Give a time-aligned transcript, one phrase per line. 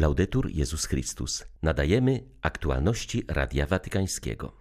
[0.00, 1.44] Laudetur Jezus Chrystus.
[1.62, 4.52] Nadajemy aktualności Radia Watykańskiego.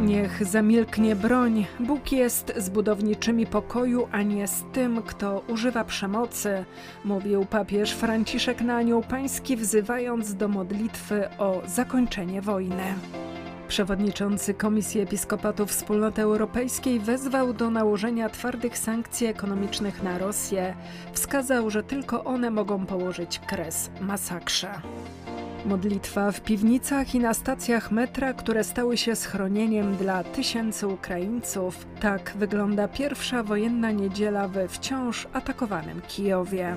[0.00, 1.66] Niech zamilknie broń.
[1.80, 6.64] Bóg jest z budowniczymi pokoju, a nie z tym, kto używa przemocy,
[7.04, 12.94] mówił papież Franciszek na Anioł Pański, wzywając do modlitwy o zakończenie wojny.
[13.72, 20.76] Przewodniczący Komisji Episkopatu Wspólnoty Europejskiej wezwał do nałożenia twardych sankcji ekonomicznych na Rosję.
[21.12, 24.70] Wskazał, że tylko one mogą położyć kres masakrze.
[25.66, 31.86] Modlitwa w piwnicach i na stacjach metra, które stały się schronieniem dla tysięcy Ukraińców.
[32.00, 36.76] Tak wygląda pierwsza wojenna niedziela we wciąż atakowanym Kijowie.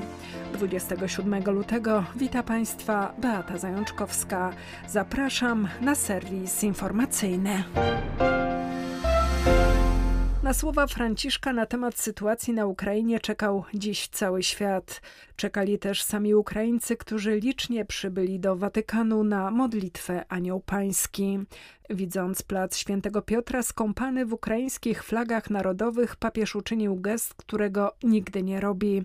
[0.53, 4.53] 27 lutego wita Państwa Beata Zajączkowska.
[4.87, 7.63] Zapraszam na serwis informacyjny.
[10.45, 15.01] Na słowa Franciszka na temat sytuacji na Ukrainie czekał dziś cały świat.
[15.35, 21.39] Czekali też sami Ukraińcy, którzy licznie przybyli do Watykanu na modlitwę Anioł Pański.
[21.89, 28.59] Widząc plac Świętego Piotra skąpany w ukraińskich flagach narodowych, papież uczynił gest, którego nigdy nie
[28.59, 29.03] robi.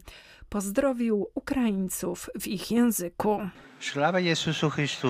[0.49, 3.41] Pozdrowił Ukraińców w ich języku.
[3.81, 5.09] Sława Jezusu Chrystu.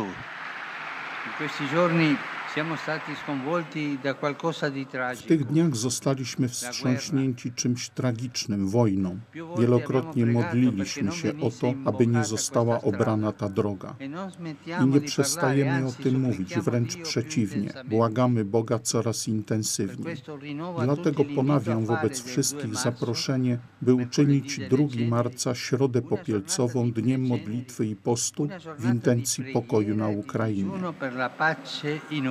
[1.27, 2.17] In questi giorni
[5.17, 9.19] w tych dniach zostaliśmy wstrząśnięci czymś tragicznym, wojną.
[9.59, 13.95] Wielokrotnie modliliśmy się o to, aby nie została obrana ta droga.
[14.83, 17.73] I nie przestajemy o tym mówić, wręcz przeciwnie.
[17.85, 20.17] Błagamy Boga coraz intensywniej.
[20.85, 28.49] Dlatego ponawiam wobec wszystkich zaproszenie, by uczynić 2 marca Środę Popielcową Dniem Modlitwy i Postu
[28.79, 30.71] w intencji pokoju na Ukrainie.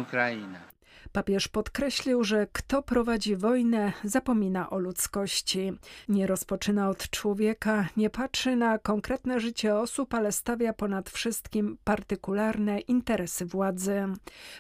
[0.10, 0.69] Ucrânia.
[1.12, 5.72] Papież podkreślił, że kto prowadzi wojnę, zapomina o ludzkości.
[6.10, 12.80] Nie rozpoczyna od człowieka, nie patrzy na konkretne życie osób, ale stawia ponad wszystkim partykularne
[12.80, 14.04] interesy władzy.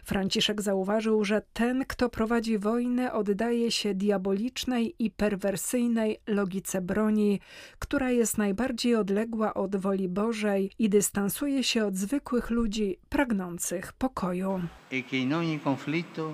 [0.03, 7.39] Franciszek zauważył, że ten, kto prowadzi wojnę, oddaje się diabolicznej i perwersyjnej logice broni,
[7.79, 14.61] która jest najbardziej odległa od woli Bożej i dystansuje się od zwykłych ludzi pragnących pokoju.
[14.91, 16.33] E che in ogni conflitto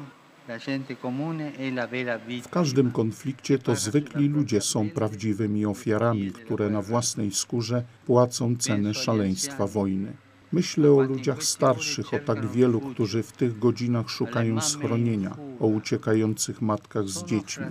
[2.43, 8.93] w każdym konflikcie to zwykli ludzie są prawdziwymi ofiarami, które na własnej skórze płacą cenę
[8.93, 10.13] szaleństwa wojny.
[10.51, 16.61] Myślę o ludziach starszych, o tak wielu, którzy w tych godzinach szukają schronienia, o uciekających
[16.61, 17.65] matkach z dziećmi.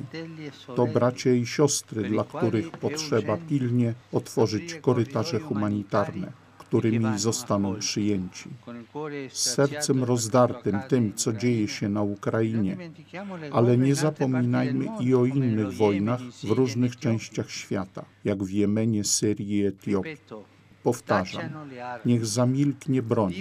[0.76, 8.48] To bracia i siostry, dla których potrzeba pilnie otworzyć korytarze humanitarne którymi zostaną przyjęci.
[9.28, 12.76] Z sercem rozdartym tym, co dzieje się na Ukrainie,
[13.52, 19.58] ale nie zapominajmy i o innych wojnach w różnych częściach świata, jak w Jemenie, Syrii
[19.58, 20.16] i Etiopii.
[20.84, 21.42] Powtarzam,
[22.04, 23.32] niech zamilknie broń.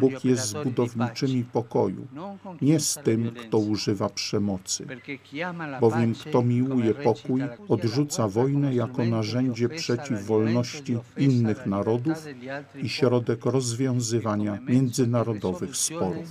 [0.00, 2.06] Bóg jest z budowniczymi pokoju,
[2.62, 4.86] nie z tym, kto używa przemocy.
[5.80, 12.18] Bowiem kto miłuje pokój, odrzuca wojnę jako narzędzie przeciw wolności innych narodów
[12.82, 16.26] i środek rozwiązywania międzynarodowych sporów.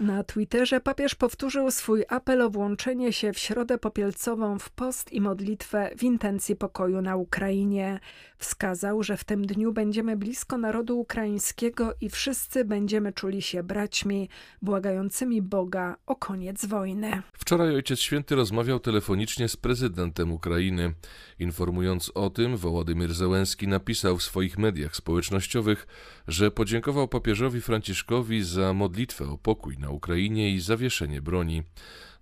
[0.00, 5.20] Na Twitterze papież powtórzył swój apel o włączenie się w środę popielcową w post i
[5.20, 8.00] modlitwę w intencji pokoju na Ukrainie.
[8.38, 14.28] Wskazał, że w tym dniu będziemy blisko narodu ukraińskiego i wszyscy będziemy czuli się braćmi,
[14.62, 17.22] błagającymi Boga o koniec wojny.
[17.32, 20.94] Wczoraj Ojciec Święty rozmawiał telefonicznie z prezydentem Ukrainy.
[21.38, 25.86] Informując o tym, Wołodymyr Zełenski napisał w swoich mediach społecznościowych,
[26.28, 31.62] że podziękował papieżowi Franciszkowi za modlitwę o pokój na Ukrainie i zawieszenie broni.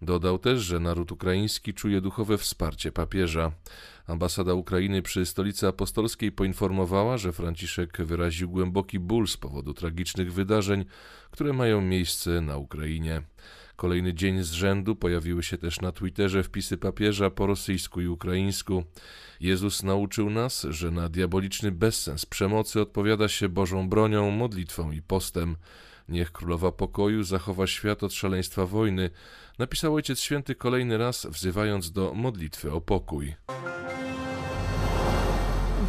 [0.02, 3.52] Dodał też, że naród ukraiński czuje duchowe wsparcie papieża.
[4.06, 10.84] Ambasada Ukrainy przy Stolicy Apostolskiej poinformowała, że Franciszek wyraził głęboki ból z powodu tragicznych wydarzeń,
[11.30, 13.22] które mają miejsce na Ukrainie.
[13.80, 18.84] Kolejny dzień z rzędu pojawiły się też na Twitterze wpisy papieża po rosyjsku i ukraińsku.
[19.40, 25.56] Jezus nauczył nas, że na diaboliczny bezsens przemocy odpowiada się Bożą bronią, modlitwą i postem.
[26.08, 29.10] Niech królowa pokoju zachowa świat od szaleństwa wojny,
[29.58, 33.34] napisał Ojciec Święty kolejny raz, wzywając do modlitwy o pokój.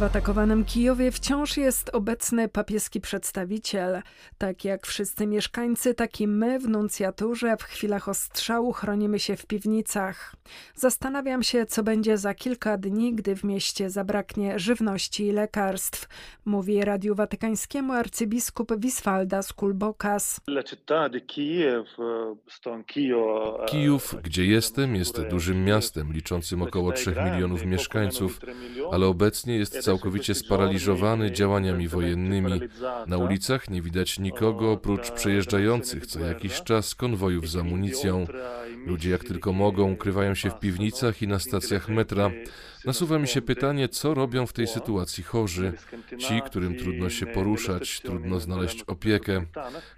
[0.02, 4.02] W atakowanym Kijowie wciąż jest obecny papieski przedstawiciel.
[4.38, 9.46] Tak jak wszyscy mieszkańcy, tak i my w nuncjaturze w chwilach ostrzału chronimy się w
[9.46, 10.34] piwnicach.
[10.74, 16.08] Zastanawiam się, co będzie za kilka dni, gdy w mieście zabraknie żywności i lekarstw,
[16.44, 20.40] mówi Radiu Watykańskiemu arcybiskup Wiswaldas Kulbokas.
[23.66, 28.40] Kijów, gdzie jestem, jest dużym miastem liczącym około 3 milionów mieszkańców,
[28.92, 32.60] ale obecnie jest całkowicie sparaliżowany działaniami wojennymi.
[33.06, 38.26] Na ulicach nie widać nikogo oprócz przejeżdżających co jakiś czas konwojów z amunicją.
[38.86, 42.30] Ludzie jak tylko mogą ukrywają się w piwnicach i na stacjach metra.
[42.84, 45.72] Nasuwa mi się pytanie, co robią w tej sytuacji chorzy,
[46.18, 49.44] ci, którym trudno się poruszać, trudno znaleźć opiekę.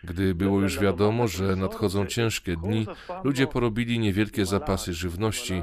[0.05, 2.87] Gdy było już wiadomo, że nadchodzą ciężkie dni,
[3.25, 5.62] ludzie porobili niewielkie zapasy żywności.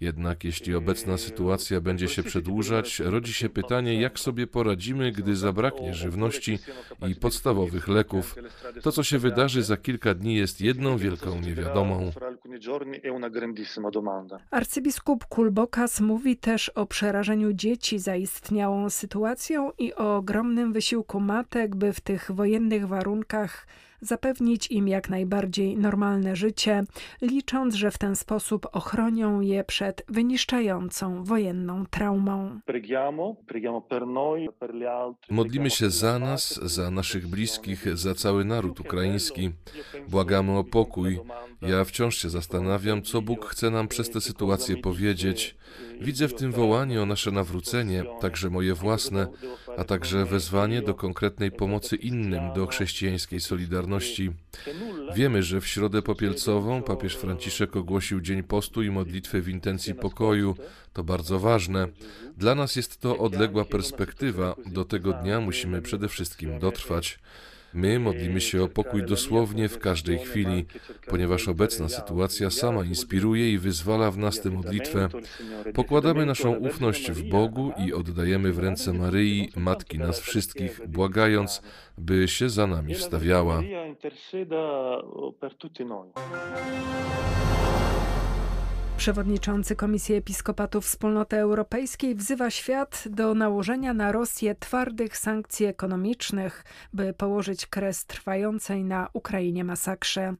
[0.00, 5.94] Jednak jeśli obecna sytuacja będzie się przedłużać, rodzi się pytanie, jak sobie poradzimy, gdy zabraknie
[5.94, 6.58] żywności
[7.08, 8.36] i podstawowych leków.
[8.82, 12.10] To, co się wydarzy za kilka dni, jest jedną wielką niewiadomą.
[14.50, 21.92] Arcybiskup Kulbokas mówi też o przerażeniu dzieci zaistniałą sytuacją i o ogromnym wysiłku matek, by
[21.92, 23.66] w tych wojennych warunkach
[24.00, 26.84] zapewnić im jak najbardziej normalne życie,
[27.22, 32.60] licząc, że w ten sposób ochronią je przed wyniszczającą wojenną traumą.
[35.30, 39.50] Modlimy się za nas, za naszych bliskich, za cały naród ukraiński.
[40.08, 41.20] Błagamy o pokój.
[41.62, 45.56] Ja wciąż się zastanawiam, co Bóg chce nam przez tę sytuację powiedzieć.
[46.00, 49.26] Widzę w tym wołanie o nasze nawrócenie, także moje własne,
[49.76, 54.30] a także wezwanie do konkretnej pomocy innym, do chrześcijańskiej solidarności.
[55.14, 60.56] Wiemy, że w środę popielcową papież Franciszek ogłosił Dzień Postu i modlitwy w intencji pokoju.
[60.92, 61.88] To bardzo ważne.
[62.36, 64.54] Dla nas jest to odległa perspektywa.
[64.66, 67.18] Do tego dnia musimy przede wszystkim dotrwać.
[67.74, 70.66] My modlimy się o pokój dosłownie w każdej chwili,
[71.06, 75.08] ponieważ obecna sytuacja sama inspiruje i wyzwala w nas tę modlitwę.
[75.74, 81.62] Pokładamy naszą ufność w Bogu i oddajemy w ręce Maryi, Matki nas wszystkich, błagając,
[81.98, 83.62] by się za nami wstawiała.
[88.98, 97.12] Przewodniczący Komisji Episkopatu Wspólnoty Europejskiej wzywa świat do nałożenia na Rosję twardych sankcji ekonomicznych, by
[97.12, 100.34] położyć kres trwającej na Ukrainie masakrze.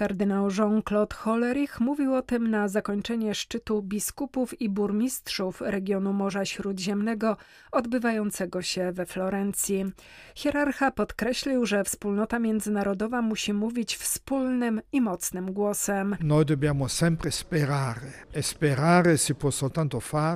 [0.00, 7.36] Kardynał Jean-Claude Hollerich mówił o tym na zakończenie szczytu biskupów i burmistrzów regionu Morza Śródziemnego
[7.72, 9.84] odbywającego się we Florencji.
[10.34, 16.16] Hierarcha podkreślił, że wspólnota międzynarodowa musi mówić wspólnym i mocnym głosem.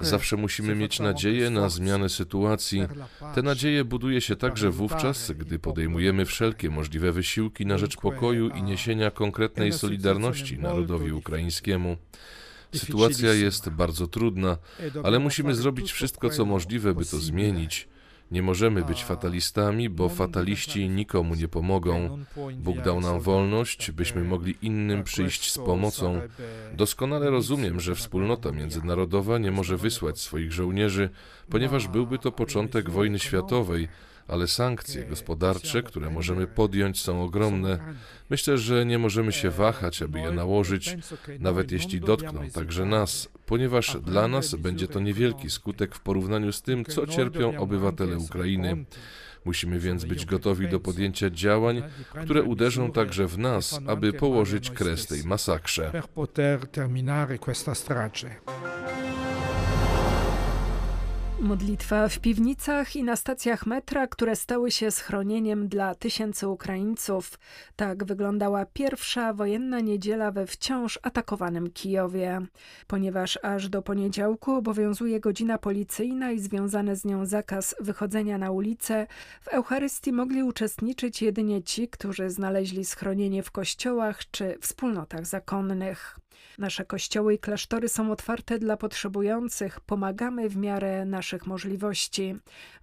[0.02, 2.88] Zawsze musimy mieć nadzieję na zmianę sytuacji.
[3.34, 8.62] Te nadzieje buduje się także wówczas, gdy podejmujemy wszelkie możliwe wysiłki na rzecz pokoju i
[8.62, 11.96] niesienia konkretnych konkretnej solidarności narodowi ukraińskiemu.
[12.74, 14.58] Sytuacja jest bardzo trudna,
[15.02, 17.88] ale musimy zrobić wszystko, co możliwe, by to zmienić.
[18.30, 22.24] Nie możemy być fatalistami, bo fataliści nikomu nie pomogą.
[22.56, 26.20] Bóg dał nam wolność, byśmy mogli innym przyjść z pomocą.
[26.72, 31.10] Doskonale rozumiem, że wspólnota międzynarodowa nie może wysłać swoich żołnierzy,
[31.50, 33.88] ponieważ byłby to początek wojny światowej
[34.28, 37.94] ale sankcje gospodarcze, które możemy podjąć, są ogromne.
[38.30, 40.96] Myślę, że nie możemy się wahać, aby je nałożyć,
[41.38, 46.62] nawet jeśli dotkną także nas, ponieważ dla nas będzie to niewielki skutek w porównaniu z
[46.62, 48.84] tym, co cierpią obywatele Ukrainy.
[49.44, 51.82] Musimy więc być gotowi do podjęcia działań,
[52.24, 56.02] które uderzą także w nas, aby położyć kres tej masakrze.
[61.44, 67.38] Modlitwa w piwnicach i na stacjach metra, które stały się schronieniem dla tysięcy Ukraińców.
[67.76, 72.40] Tak wyglądała pierwsza wojenna niedziela we wciąż atakowanym Kijowie.
[72.86, 79.06] Ponieważ aż do poniedziałku obowiązuje godzina policyjna i związany z nią zakaz wychodzenia na ulicę,
[79.40, 86.23] w Eucharystii mogli uczestniczyć jedynie ci, którzy znaleźli schronienie w kościołach czy wspólnotach zakonnych.
[86.58, 92.34] Nasze kościoły i klasztory są otwarte dla potrzebujących, pomagamy w miarę naszych możliwości,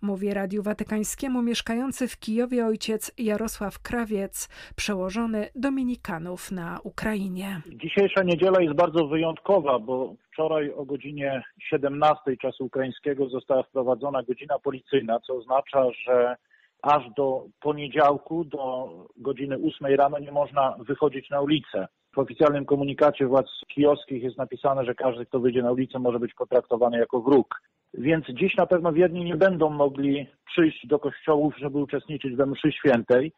[0.01, 7.61] mówi Radiu Watykańskiemu mieszkający w Kijowie ojciec Jarosław Krawiec, przełożony Dominikanów na Ukrainie.
[7.67, 14.59] Dzisiejsza niedziela jest bardzo wyjątkowa, bo wczoraj o godzinie 17 czasu ukraińskiego została wprowadzona godzina
[14.59, 16.35] policyjna, co oznacza, że
[16.81, 21.87] aż do poniedziałku, do godziny 8 rano nie można wychodzić na ulicę.
[22.15, 26.33] W oficjalnym komunikacie władz kijowskich jest napisane, że każdy, kto wyjdzie na ulicę, może być
[26.33, 27.61] potraktowany jako wróg.
[27.93, 32.71] więc dziś na pewno wierni nie będą mogli przyjść do kościołów, żeby uczestniczyć we mszy
[32.71, 33.33] świętej.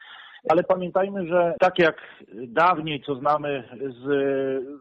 [0.50, 4.06] Ale pamiętajmy, że tak jak dawniej, co znamy z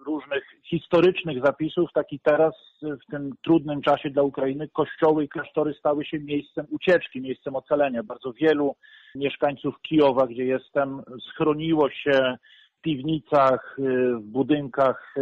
[0.06, 5.74] różnych historycznych zapisów, tak i teraz w tym trudnym czasie dla Ukrainy kościoły i klasztory
[5.74, 8.02] stały się miejscem ucieczki, miejscem ocalenia.
[8.02, 8.76] Bardzo wielu
[9.14, 12.36] mieszkańców Kijowa, gdzie jestem, schroniło się
[12.82, 13.76] piwnicach,
[14.20, 15.14] w budynkach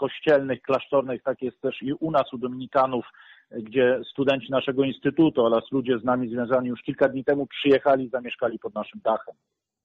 [0.00, 1.22] kościelnych, klasztornych.
[1.22, 3.04] Tak jest też i u nas, u Dominikanów,
[3.50, 8.10] gdzie studenci naszego instytutu oraz ludzie z nami związani już kilka dni temu przyjechali i
[8.10, 9.34] zamieszkali pod naszym dachem.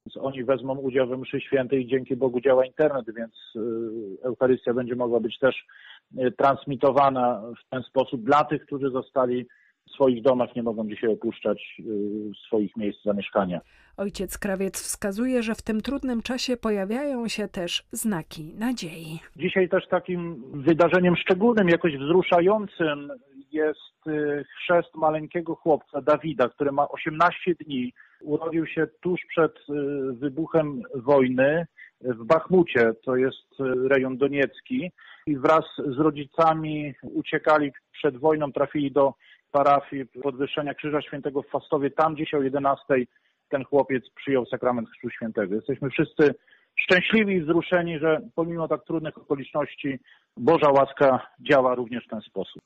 [0.05, 3.59] Więc oni wezmą udział we mszy świętej i dzięki Bogu działa internet, więc y,
[4.23, 5.65] Eucharystia będzie mogła być też
[6.17, 9.47] y, transmitowana w ten sposób dla tych, którzy zostali
[9.93, 11.83] w swoich domach, nie mogą dzisiaj opuszczać y,
[12.47, 13.61] swoich miejsc zamieszkania.
[13.97, 19.19] Ojciec Krawiec wskazuje, że w tym trudnym czasie pojawiają się też znaki nadziei.
[19.35, 23.11] Dzisiaj też takim wydarzeniem szczególnym, jakoś wzruszającym
[23.51, 27.93] jest y, chrzest maleńkiego chłopca Dawida, który ma 18 dni.
[28.21, 29.63] Urodził się tuż przed y,
[30.13, 31.65] wybuchem wojny
[32.01, 33.47] w Bachmucie, to jest
[33.89, 34.91] rejon doniecki,
[35.27, 39.13] i wraz z rodzicami uciekali przed wojną, trafili do
[39.53, 41.91] parafii podwyższenia Krzyża Świętego w Fastowie.
[41.91, 42.83] Tam dzisiaj o 11
[43.49, 45.55] ten chłopiec przyjął sakrament Chrztu Świętego.
[45.55, 46.35] Jesteśmy wszyscy
[46.75, 49.99] szczęśliwi i wzruszeni, że pomimo tak trudnych okoliczności
[50.37, 52.61] Boża łaska działa również w ten sposób.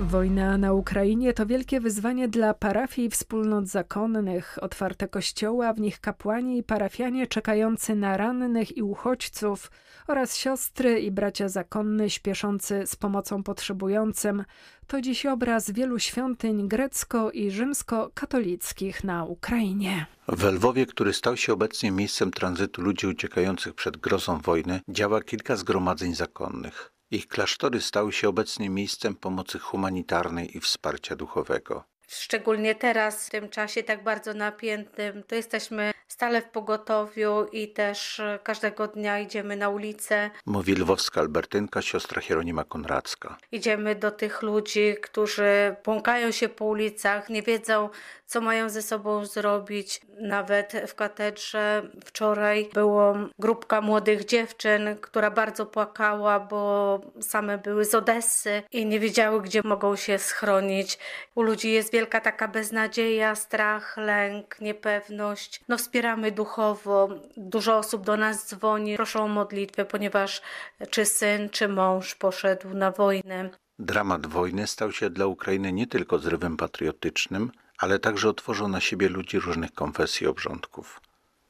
[0.00, 4.58] Wojna na Ukrainie to wielkie wyzwanie dla parafii i wspólnot zakonnych.
[4.60, 9.70] Otwarte kościoły, a w nich kapłani i parafianie czekający na rannych i uchodźców
[10.06, 14.44] oraz siostry i bracia zakonny śpieszący z pomocą potrzebującym.
[14.86, 20.06] To dziś obraz wielu świątyń grecko- i rzymskokatolickich na Ukrainie.
[20.28, 25.56] W Lwowie, który stał się obecnie miejscem tranzytu ludzi uciekających przed grozą wojny, działa kilka
[25.56, 26.95] zgromadzeń zakonnych.
[27.10, 31.84] Ich klasztory stały się obecnie miejscem pomocy humanitarnej i wsparcia duchowego.
[32.08, 38.22] Szczególnie teraz, w tym czasie tak bardzo napiętym, to jesteśmy stale w pogotowiu i też
[38.42, 40.30] każdego dnia idziemy na ulicę.
[40.46, 43.36] Mówi lwowska Albertynka, siostra Hieronima Konradzka.
[43.52, 47.88] Idziemy do tych ludzi, którzy błąkają się po ulicach, nie wiedzą,
[48.26, 50.00] co mają ze sobą zrobić.
[50.20, 57.94] Nawet w katedrze wczoraj była grupka młodych dziewczyn, która bardzo płakała, bo same były z
[57.94, 60.98] Odessy i nie wiedziały, gdzie mogą się schronić.
[61.34, 65.60] U ludzi jest wielka taka beznadzieja, strach, lęk, niepewność.
[65.68, 67.08] No wspieramy duchowo.
[67.36, 70.42] Dużo osób do nas dzwoni, proszą o modlitwę, ponieważ
[70.90, 73.50] czy syn, czy mąż poszedł na wojnę.
[73.78, 79.08] Dramat wojny stał się dla Ukrainy nie tylko zrywem patriotycznym, ale także otworzył na siebie
[79.08, 81.00] ludzi różnych konfesji i obrządków.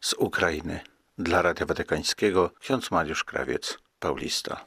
[0.00, 0.80] Z Ukrainy
[1.18, 4.64] dla Radia Watykańskiego ksiądz Mariusz Krawiec, Paulista.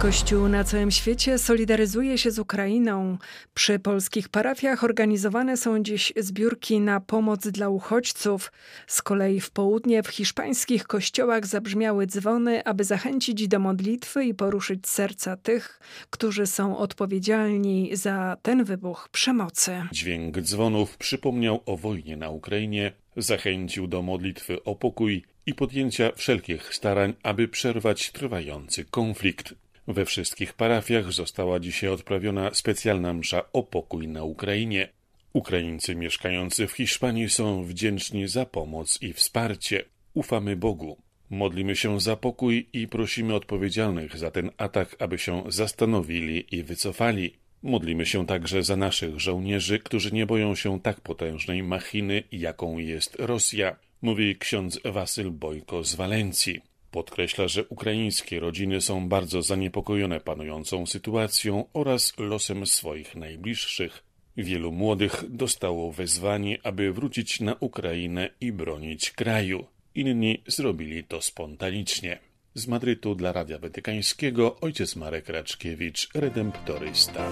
[0.00, 3.18] Kościół na całym świecie solidaryzuje się z Ukrainą.
[3.54, 8.52] Przy polskich parafiach organizowane są dziś zbiórki na pomoc dla uchodźców.
[8.86, 14.88] Z kolei w południe w hiszpańskich kościołach zabrzmiały dzwony, aby zachęcić do modlitwy i poruszyć
[14.88, 15.80] serca tych,
[16.10, 19.82] którzy są odpowiedzialni za ten wybuch przemocy.
[19.92, 26.74] Dźwięk dzwonów przypomniał o wojnie na Ukrainie, zachęcił do modlitwy o pokój i podjęcia wszelkich
[26.74, 29.54] starań, aby przerwać trwający konflikt.
[29.88, 34.88] We wszystkich parafiach została dzisiaj odprawiona specjalna msza o pokój na Ukrainie.
[35.32, 39.84] Ukraińcy mieszkający w Hiszpanii są wdzięczni za pomoc i wsparcie.
[40.14, 40.96] Ufamy Bogu.
[41.30, 47.34] Modlimy się za pokój i prosimy odpowiedzialnych za ten atak, aby się zastanowili i wycofali.
[47.62, 53.16] Modlimy się także za naszych żołnierzy, którzy nie boją się tak potężnej machiny, jaką jest
[53.18, 56.69] Rosja, mówi ksiądz Wasyl Bojko z Walencji.
[56.90, 64.02] Podkreśla, że ukraińskie rodziny są bardzo zaniepokojone panującą sytuacją oraz losem swoich najbliższych.
[64.36, 69.66] Wielu młodych dostało wezwanie, aby wrócić na Ukrainę i bronić kraju.
[69.94, 72.18] Inni zrobili to spontanicznie.
[72.54, 77.30] Z Madrytu dla Radia Watykańskiego ojciec Marek Raczkiewicz, redemptorysta.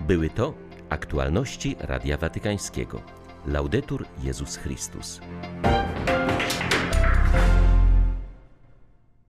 [0.00, 0.54] Były to
[0.88, 3.02] aktualności Radia Watykańskiego.
[3.46, 5.20] Laudetur Jezus Chrystus.